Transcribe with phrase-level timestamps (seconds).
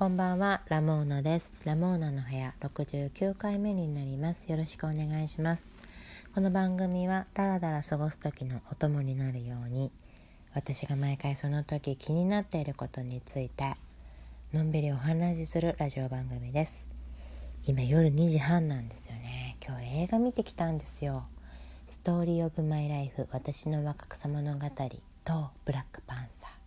[0.00, 1.60] こんばんは、ラモーナです。
[1.66, 4.50] ラモーナの部屋69回目になります。
[4.50, 5.68] よろしくお願いします。
[6.34, 9.92] この番組はダラダラ過ごす時のお供になるように、
[10.54, 13.74] 私が毎回その時気になっていることについて、
[14.54, 16.86] のんびりお話しするラジオ番組です。
[17.66, 19.58] 今夜2時半なんですよね。
[19.62, 21.26] 今日映画見てきたんですよ。
[21.86, 24.66] ストーリー・オブ・マイ・ライフ私の若草物語
[25.24, 26.59] とブラックパンサー。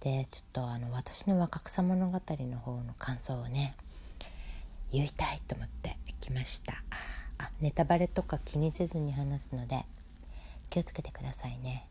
[0.00, 3.74] でちょっとあの私の若草物語の方の感想をね
[4.92, 6.82] 言いたいと思って来ました。
[7.38, 9.84] あネタバレとか気にせずに話すので
[10.70, 11.88] 気をつけてくださいね。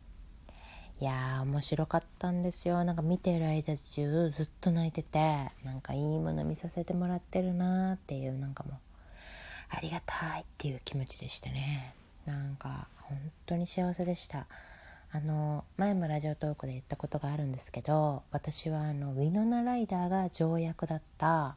[0.98, 2.82] いやー面白かったんですよ。
[2.84, 5.18] なんか見てる間中ずっと泣いてて
[5.64, 8.74] なんかいいもの見させてもらってるなーっていうなんかもう
[9.68, 11.94] ありがたいっていう気持ちでしたね。
[12.24, 14.46] なんか本当に幸せでした。
[15.16, 21.56] あの前もラジオトークで言ったことがあるんですけど私はあのウィノナ・ライダーが条約だった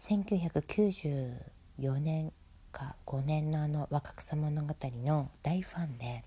[0.00, 1.34] 1994
[1.98, 2.32] 年
[2.70, 4.74] か5年のあの若草物語
[5.04, 6.22] の大ファンで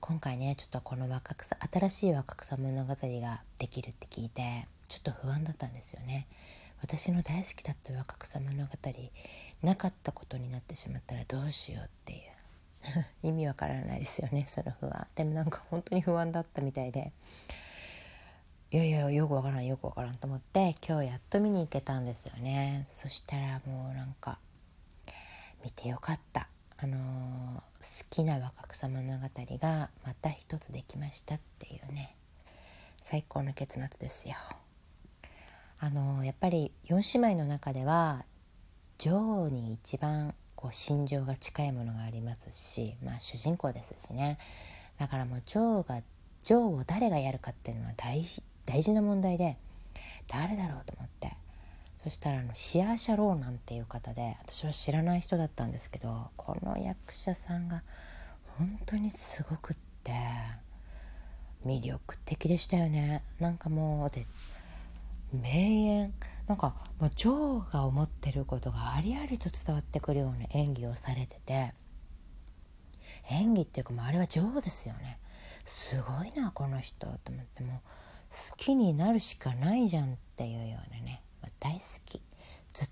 [0.00, 6.26] 今回ねちょっとこの若草新しい若草物語ができるって聞いてちょっと不安だったんですよね。
[6.82, 8.70] 私の大好きだった若草物語
[9.62, 12.20] なかったことになってしまったらどうしようっていう。
[13.22, 15.06] 意味わからないですよねその不安。
[15.14, 17.12] でもなんか本当に不安だったみたいで。
[18.72, 22.86] いやいやよくわからんよくわからんと思って今日やっと見に行けたんですよね。
[22.90, 24.38] そしたらもうなんか
[25.62, 26.48] 見てよかった。
[26.78, 32.16] あのー、好きな若草物語がまた一つできましたっていうね。
[33.02, 34.34] 最高の結末ですよ。
[35.78, 38.24] あのー、やっぱり4姉妹の中では
[38.98, 44.38] 女王に一番こう心情が近いものがありますし、まあ、主人公ですしね。
[44.98, 46.02] だからもうジョーが
[46.42, 48.22] ジョーを誰がやるかっていうのは大
[48.64, 49.56] 大事な問題で
[50.26, 51.36] 誰だろうと思って。
[52.06, 57.82] そしたらあのシアーシャ・ローナンっていう方で私は知らない人だったんですけどこの役者さんが
[58.58, 60.12] 本当にすごくって
[61.66, 63.24] 魅力的でしたよね。
[63.40, 64.10] なんかもう
[65.32, 66.14] 名演。
[66.46, 71.74] なんかもうジョーが思ってることがありありと伝わってくるような演技をされてて。
[73.30, 75.18] 演技っていうかもうあれはジョーですよね。
[75.64, 77.62] すごいなこの人と思って。
[77.62, 77.80] も
[78.30, 82.20] 好きになるしかないじゃんっていうようなね、まあ、大好き。
[82.72, 82.90] ずっ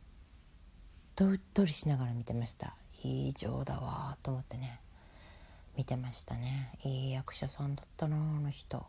[1.15, 2.75] とうっとりしながら見てました。
[3.03, 4.81] いいジョーだわと思ってね。
[5.77, 6.79] 見てましたね。
[6.85, 8.85] いい役者さんだったなあの人。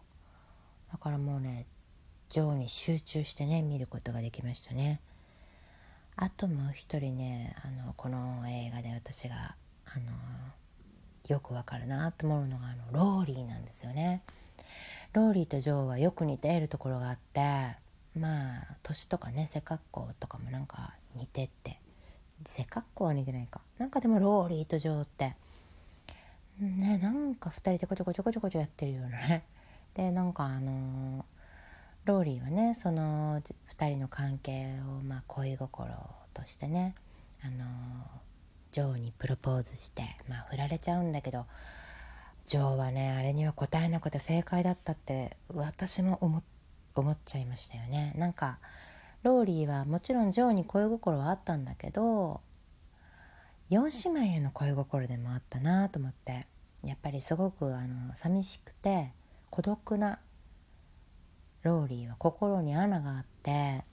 [0.91, 1.65] だからもうね
[2.29, 4.99] ジョーに集中してね見ることができましたね。
[6.17, 9.55] あともう一人ねあのこの映画で私が
[9.85, 10.11] あの
[11.27, 14.21] よくわかるなと思うのがあのローリーなんですよね。
[15.13, 17.75] ローリーとジョーはよく似ているところがあって
[18.17, 21.79] まあ年とかね背格好とかもなんか似てって。
[22.45, 23.61] 背格好は似てないか。
[23.77, 25.35] なんかでもローリーとジョーって
[26.59, 29.45] ねなんか2人でこちょこちょこちょこちょやってるよね。
[29.93, 31.25] でなんかあの
[32.05, 35.87] ローリーはねその2人の関係を、まあ、恋心
[36.33, 36.93] としてね
[37.43, 37.65] あの
[38.71, 41.45] ジョーにプロポーズして、まあ、振られちゃうんだけど
[42.45, 46.43] ジョーはねあれには答えなくて正解だったって私も思
[46.93, 48.13] 思っちゃいましたよね。
[48.15, 48.59] なんか
[49.23, 52.41] ローリーはもちろんジョーに恋心はあったんだけど
[53.71, 56.45] 4姉妹への恋心でもあったなと思って
[56.83, 59.11] やっぱりすごくあの寂しくて
[59.49, 60.19] 孤独な
[61.65, 63.83] ローリーは心に穴があって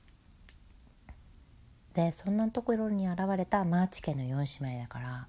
[1.95, 5.27] でそんなところに現れたマーチ家の4姉妹だから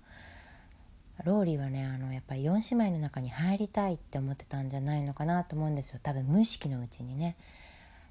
[1.23, 5.99] ローリーはねあのやっぱり4姉妹の中に入りたいって思ってたんじゃないのかなと思うんですよ。
[6.03, 7.35] 多分無意識のうちにね。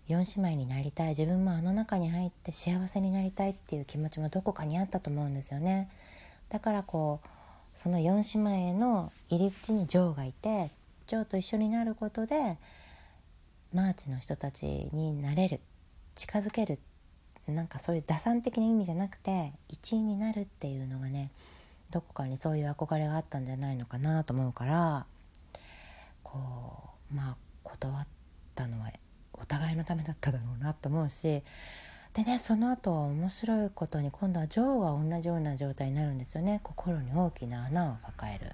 [0.08, 1.08] 4姉妹になりたい。
[1.10, 5.90] 自分もあの中に入って幸せになりたいっていう気持ちもどこかにあったと思うんですよね。
[6.48, 7.28] だからこう
[7.74, 10.70] その4姉妹への入り口にジョーがいて
[11.06, 12.56] ジョーと一緒になることで
[13.72, 15.60] マーチの人たちになれる
[16.14, 16.78] 近づける。
[17.48, 21.32] なんかそういう打算的な意味じゃなくて一員になるっていうのがね
[21.90, 25.06] どこかにそういう憧れがあったんじゃないのかなと思うから
[26.22, 28.06] こうまあ断っ
[28.54, 28.92] たのは
[29.32, 31.42] お互いのためだっただろうなと思うし
[32.14, 36.60] でねその後面白いことに今度はジョーが同じような状態になるんですよね。
[36.62, 38.52] 心に大きな穴を抱える。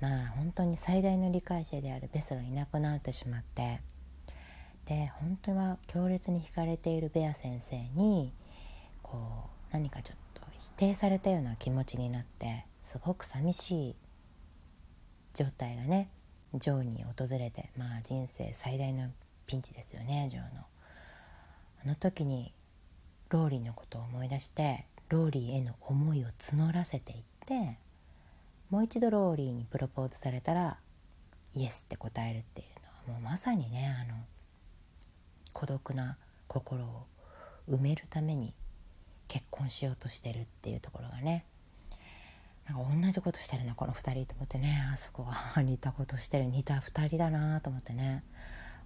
[0.00, 3.80] まあ本当に最大の理解者であるベスがいなくなってしまって。
[4.88, 8.32] で本当は強烈に惹かれているベア先生に
[9.02, 13.96] こう何かちょっと否定されたような気持ちになってすごく寂しい
[15.34, 16.08] 状態がね
[16.54, 19.10] ジョーに訪れてまあ人生最大の
[19.46, 20.62] ピンチですよねジョーの。
[21.84, 22.54] あの時に
[23.28, 27.76] ローリーのことを思い出してローリーへの思いを募らせていって
[28.70, 30.78] もう一度ローリーにプロポーズされたら
[31.54, 34.18] イエスって答えるっていうのはもうまさにねあの
[35.58, 36.16] 孤独な
[36.46, 37.06] 心を
[37.68, 38.54] 埋めるために
[39.26, 41.44] 結婚しようとしてるっていうところがね。
[42.68, 44.88] なんか同じことしてるなこの2人と思ってね。
[44.92, 45.26] あそこ
[45.56, 48.22] が似たことしてる似た2人だなと思ってね。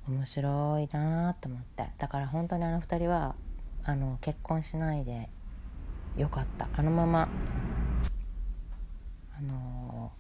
[0.09, 1.91] 面白いなと思って。
[1.99, 3.35] だから本当にあの2人は
[3.85, 5.29] あの結婚しないで
[6.17, 6.71] よかった。
[6.75, 7.29] あのまま。
[9.37, 10.11] あの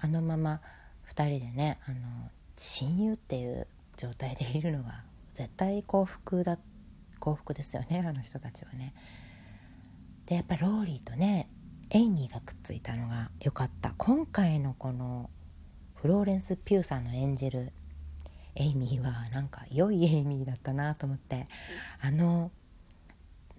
[0.00, 0.60] あのまま
[1.08, 3.66] 2人でねあの親友っていう
[3.98, 5.02] 状態でいるのが
[5.34, 6.56] 絶対幸福だ
[7.18, 8.94] 幸福ですよねあの人たちはね。
[10.26, 11.50] でやっぱローリーとね
[11.90, 13.92] エイミーがくっついたのが良かった。
[13.98, 15.28] 今回のこの
[15.96, 17.72] フローレンス・ピューさんの演じる
[18.54, 21.48] エイミーはなんか良いエイミーだったなと思って。
[22.00, 22.52] あの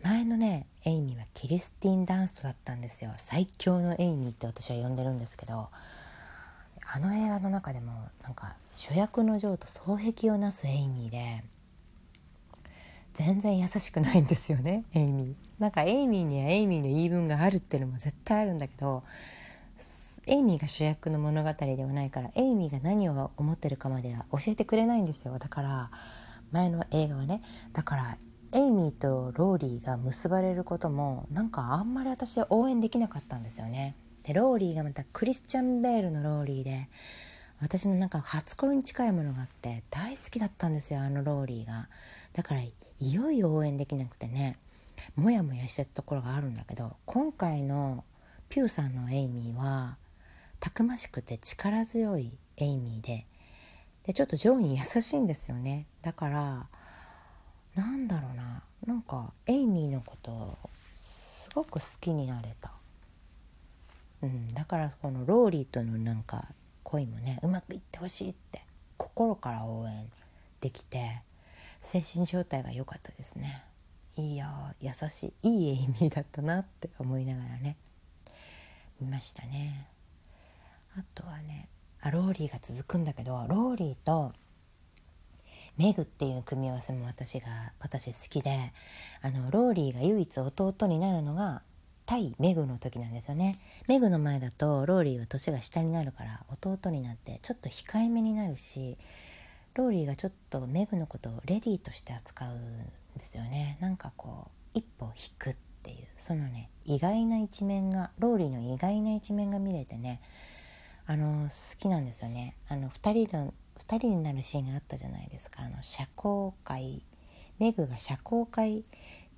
[0.02, 3.12] 前のねエイミーはキルスティン・ダンストだったんですよ。
[3.18, 5.68] 最強のエイミーって私は呼んでるんですけど。
[6.92, 11.44] あの映画の中でもなんか主役のジョーと双璧をなすエイミーで
[13.14, 15.34] 全然優しくないんですよねエイミー。
[15.60, 19.04] なんかエイミーにはエイミーの言い分があるっていうのも絶対あるんだけど
[20.26, 25.38] エイミーが主役の物語ではないからエイミーが何を思ってるかまでは教えてくれないんですよ。
[25.38, 25.92] だから
[26.52, 27.42] 前の映画はね。
[27.74, 28.18] だから
[28.54, 33.96] エイミーとローリーが結ばれることもなんかあんまり私は応援できなかったんですよね。
[34.30, 36.88] でローリーがまたクリスチャン・ベールのローリーで
[37.60, 41.90] 私のなんか初恋に近いものがあって大好きだったんですよあのローリーが。
[42.34, 44.60] だからいよいよ応援できなくてね
[45.16, 48.04] モヤモヤしてたところがあるんだけど今回の
[48.50, 49.98] ピューさんのエイミーは
[50.60, 53.26] たくましくて力強いエイミーで
[54.06, 55.88] でちょっとジョーに優しいんですよね。
[56.04, 56.68] だから
[57.74, 60.58] なんだろうななんかエイミーのことを
[61.00, 62.72] すごく好きになれた、
[64.22, 66.46] うん、だからこのローリーとのなんか
[66.84, 68.62] 恋もねうまくいってほしいって
[68.98, 70.10] 心から応援
[70.60, 71.22] できて
[71.82, 73.64] 精神状態が良かったですね。
[74.18, 77.78] いや優しいいいエイミーだったなって思いながらね
[79.00, 79.88] 見ましたね。
[80.98, 81.70] あとはね
[82.02, 84.34] あローリーが続くんだけどローリーと
[85.78, 88.74] メグっていう組み合わせも私が私好きで
[89.22, 91.62] あのローリーが唯一弟になるのが
[92.10, 93.60] 対メグの時なんですよね。
[93.88, 98.98] メグの前だとローリーは年が下になるから弟になってちょっと控えめになるし
[99.76, 102.86] ローリーがちょっとメグのことをレディーとして扱うん
[103.16, 103.78] ですよね。
[103.80, 110.20] なんかこう一歩引くっていうそのね意外な一面がローリーの意外な一面が見れてね
[111.06, 112.56] あの好きなんですよね。
[112.70, 115.62] あの2人の2人になるシーンがあったじゃないですか。
[115.62, 117.04] あの社交界
[117.60, 118.84] メグが社交界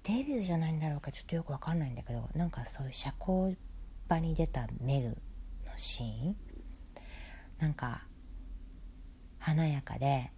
[0.03, 3.56] デビューじゃないんだろうかちょっとよくわかんないんだけどなんかそういう社交
[4.07, 5.15] 場に出たメグの
[5.75, 6.36] シーン。
[7.59, 8.01] なんか
[9.38, 10.31] 華やかで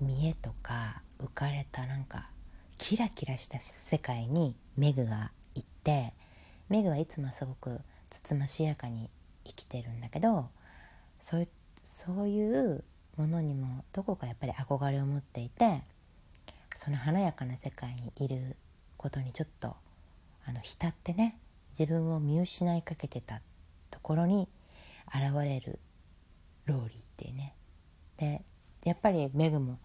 [0.00, 2.30] 見栄とか浮かれたなんか
[2.78, 6.14] キラキラした世界にメグが行って
[6.70, 9.10] メグはいつもすごくつつましやかに
[9.44, 10.48] 生きてるんだけど
[11.20, 11.48] そう
[11.84, 12.84] そういう
[13.16, 15.82] ものにもどこかやっぱり憧れを持っていて
[16.74, 18.56] その華やかな世界にいる
[19.02, 19.74] ことにちょっと
[20.46, 21.36] あの浸ってね
[21.78, 23.40] 自分を見失いかけてた
[23.90, 24.48] ところに
[25.08, 25.80] 現れる
[26.66, 27.54] ローリーっていうね。
[28.16, 28.42] で
[28.84, 29.78] やっぱりメグも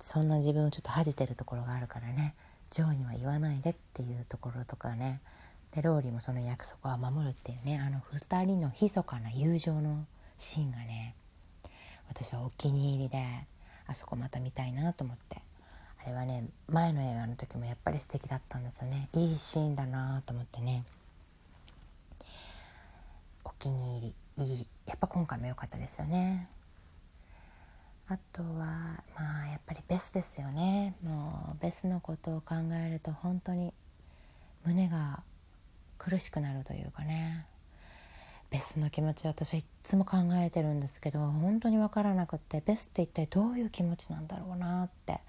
[0.00, 2.34] そんな自分をちょっと恥じてるところがあるからね
[2.70, 5.20] ジョーには言わないでっていうところとかね。
[5.72, 10.06] でローリーもその約束は守るっていうねあの2人の密かな友情の
[10.38, 11.14] シーンがね
[12.08, 13.22] 私はお気に入りで
[13.86, 15.37] あそこまた見たいなと思って。
[16.02, 19.08] あれはね前の映画の時もやっぱり素敵だったんですよね。
[19.14, 20.84] いいシーンだなと思ってね。
[23.44, 24.14] お気に入り。
[24.44, 26.48] いいやっぱ今回も良かったですよね。
[28.08, 28.48] あとは
[29.16, 30.94] まあやっぱりベスですよね。
[31.02, 33.74] もうベスのことを考えると本当に
[34.64, 35.22] 胸が
[35.98, 37.46] 苦しくなるというかね。
[38.50, 45.20] ベスの気持ち私はいっつも考えてるんですけど本当に分からなくってベスって一体どういう気持ちなんだろうなって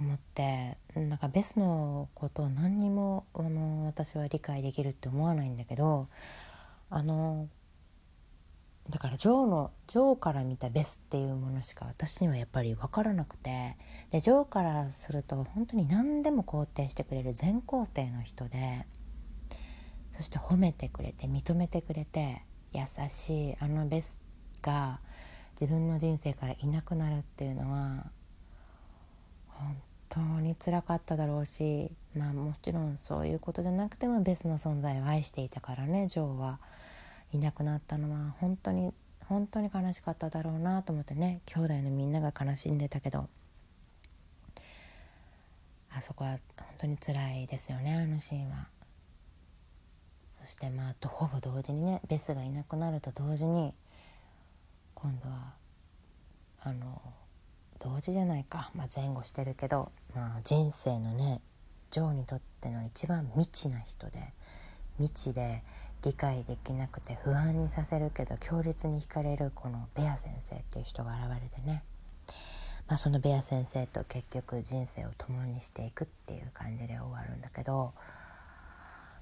[0.00, 6.08] 思ってなんかベスのことを何にもあの私は理解できるって思わないんだけど
[6.90, 7.48] あの
[8.90, 13.76] だからジョーのジョーから見たベスっていうものしか私にはやっぱり分からなくて
[14.10, 18.86] でジョーからすると本当に何でも肯定してくれる全肯定の人で
[20.10, 24.22] そして褒めてくれて認めてくれて優しいあのベス
[24.62, 25.00] が
[25.60, 28.10] 自分の人生からいなくなるっていうのは
[29.58, 29.76] 本
[30.08, 36.58] 当に辛かっただろうしまあもちろんそういうことじゃなくてもベスの存在を愛していたからねジョーは
[37.32, 38.92] いなくなったのは本当に
[39.28, 43.28] 本当に悲しかっただろうなと思ってね兄弟のみんなが悲しんでたけど
[45.90, 48.68] あそこは本当に辛いですよねあのシーンは。
[50.30, 53.72] そしてまあほぼ同時にねベスがいなくなると同時に
[54.94, 55.54] 今度は
[56.60, 57.00] あの
[57.96, 61.40] 同時じゃないか、まあ、前後してるけど、まあ、人生のね
[61.88, 64.34] ジョーにとっての一番未知な人で
[64.98, 65.62] 未知で
[66.04, 71.84] 理解できなくて不安にさせるけど強烈に惹かれるこのベア先生っていう人が現れてね、
[72.86, 77.94] まあ、そのベア先生と結局人生を共にしていくっていう感じで終わるんだけど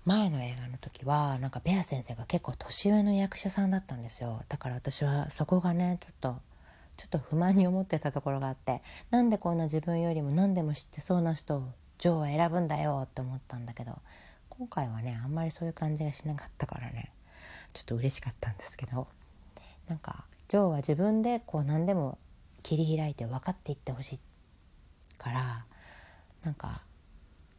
[0.05, 4.43] 前の映画の時はなんかベア先生が結構年上の役者さんだったんですよ。
[4.49, 6.54] だから私はそこがねちょっと
[6.97, 13.99] ちょっと不満に思ってたところがあってなんでこんな自分よりも何でも知ってそうな人をジョーは選ぶんだよって思ったんだけど
[14.49, 17.11] 今回はねあんまりそういう感じがしなかったからね
[17.73, 19.09] ちょっと嬉しかったんですけど
[19.89, 22.19] なんかジョーは自分でこう何でも
[22.63, 24.21] 切り開いて分かっていってほしい
[25.19, 25.65] から
[26.43, 26.83] なんか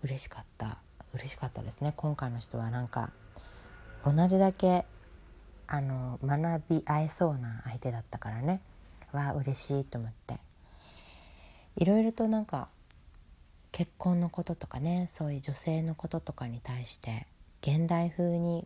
[0.04, 0.78] 嬉しかった
[1.14, 2.70] 嬉しかったですね今回の人は。
[2.70, 3.12] なんか
[4.06, 4.86] 同じだけ
[5.68, 8.62] あの学び合えそうな相手だったからね。
[9.16, 10.40] わ嬉しいと思って。
[11.78, 12.70] いろいろとなんか
[13.72, 17.28] 結婚のこととかねそういう女性のこととかに対して
[17.62, 18.66] 現代風に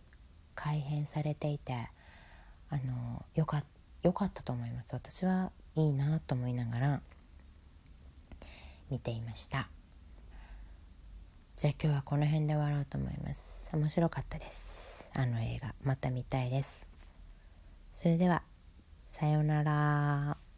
[0.53, 1.89] 改変されていて
[2.69, 3.63] あのよか
[4.03, 4.89] よかったと思います。
[4.93, 7.01] 私はいいなと思いながら
[8.89, 9.69] 見ていました。
[11.55, 13.69] じゃあ今日はこの辺で終わろうと思います。
[13.73, 15.09] 面白かったです。
[15.13, 16.87] あの映画また見たいです。
[17.95, 18.48] それでは。
[19.09, 20.48] さようなら。